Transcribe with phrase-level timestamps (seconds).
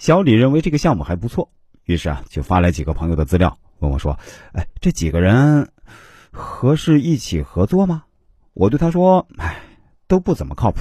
[0.00, 1.50] 小李认为这个项目还不错，
[1.84, 4.18] 于是啊就发来几个朋友的资料，问我说
[4.54, 5.72] ：“哎，这几个人
[6.30, 8.04] 合适一起合作吗？”
[8.54, 9.60] 我对他说：“哎，
[10.08, 10.80] 都不怎么靠谱。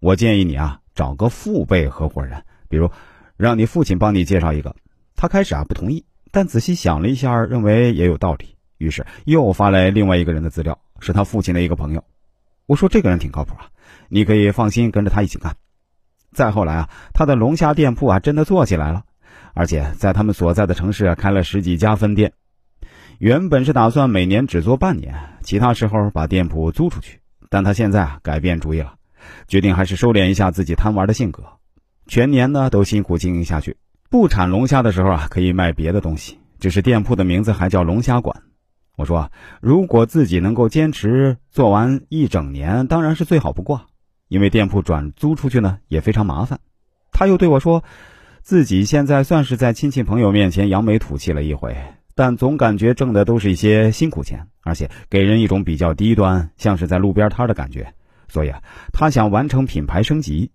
[0.00, 2.90] 我建议你啊找个父辈合伙人，比如
[3.36, 4.74] 让你父亲帮你介绍一个。”
[5.14, 12.02] 他开始啊不同意，但仔细想了一下，认为也有道理，于是又发来另外一个人的资料，是他父亲的一个朋友。
[12.66, 13.68] 我说：“这个人挺靠谱啊，
[14.08, 15.56] 你可以放心跟着他一起干。”
[16.38, 19.02] 再后来啊，他的龙虾店铺啊真的做起来了，
[19.54, 22.32] 而且在他们所在的城市开了十几家分店。
[23.18, 27.18] 原本是打算每年只做半年，其他时候把店铺租出去，
[27.50, 28.94] 但他现在啊改变主意了，
[29.48, 31.42] 决定还是收敛一下自己贪玩的性格，
[32.06, 33.76] 全年呢都辛苦经营下去。
[34.08, 38.42] 不产龙虾的时候啊，可以卖别的东西，只是店铺的名字还叫龙虾馆。
[38.96, 43.86] 我说，如果自己能够坚持做完一整年，当然是最好不过。
[44.28, 46.60] 因为店铺转租出去呢也非常麻烦，
[47.10, 47.82] 他又对我说，
[48.42, 51.76] 自己现在算是在亲戚朋友面前扬眉吐气了一回，
[52.14, 57.92] 但总感觉挣的都是一些辛苦钱，而且给人一种比较低端，像是在路边摊的感觉。
[58.28, 58.62] 所以啊，
[58.92, 60.50] 他想完成品牌升级，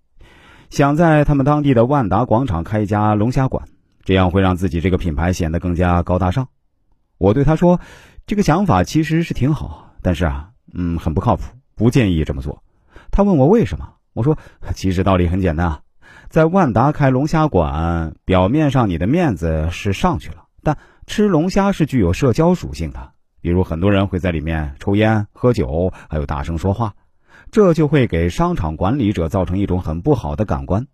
[0.69, 3.67] 想在他们当地的万达广场开一家龙虾馆，
[4.03, 6.47] 这样会让自己这个品牌显得更加高大上。
[7.17, 7.79] 我对他说，
[8.27, 11.43] 这个想法其实是挺好，但是啊，嗯，很不靠谱，
[11.75, 12.61] 不建议这么做。
[13.11, 13.93] 他问我为什么？
[14.13, 14.37] 我说，
[14.75, 15.79] 其实道理很简单啊，
[16.29, 20.77] 在万达开龙虾馆，表面上你的面子是上去了，但
[21.07, 26.93] 吃龙虾是具有社交属性的，比如很多人会在里面抽烟、喝酒，还有大声说话，
[27.51, 30.85] 这就会给商场管理者造成一种很不好的感官。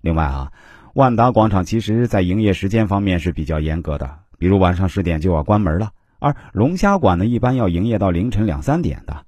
[0.00, 0.52] 另外啊，
[0.94, 5.90] 万达广场其实在营业时间方面是比较严格的，比如晚上十点就要关门了，
[6.20, 9.24] 而龙虾馆呢，一般要营业到凌晨两三点的。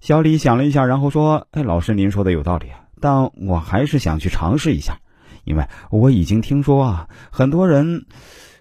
[0.00, 2.68] 小李想了一下，然后说：“哎，老师，您说的有道理，
[3.02, 4.98] 但我还是想去尝试一下，
[5.44, 8.06] 因为我已经听说啊，很多人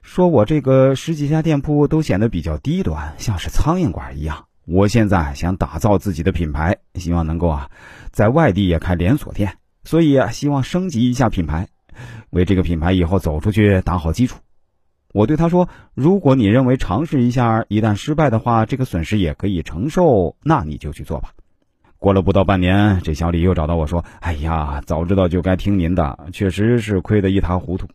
[0.02, 4.48] 说我这个十几家店铺都显得比较低端，像是苍蝇馆一样。
[4.66, 7.70] 我现在想打造自己的品牌，希望能够啊，
[8.12, 9.56] 在外地也开连锁店，
[9.86, 11.70] 所以啊，希望升级一下品牌，
[12.32, 14.36] 为这个品牌以后走出去打好基础。”
[15.14, 21.32] 我对他说：“如果你认为尝试一下，一旦失败的话，这个损失也可以承受，那你就去做吧。”
[21.98, 27.88] 过了不到半年，这小李又找到我说：“哎呀，早知道就该听您的，确实是亏得一塌糊涂。”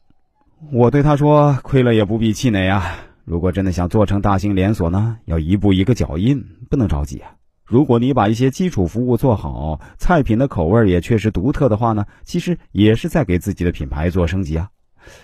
[0.72, 2.96] 我对他说：“亏了也不必气馁啊！
[3.24, 7.30] 如果真的想做成大型连锁呢，要一步一个脚印，不能着急啊。
[7.64, 14.68] 如果你把一些基础服务做好，菜品的口味也确实独特的话呢，其实也是在给自己的品牌做升级啊。”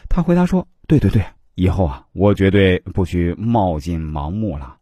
[0.09, 1.25] 他回答说：“对对对。”
[1.61, 4.79] 以后啊，我绝对不许冒进盲目了。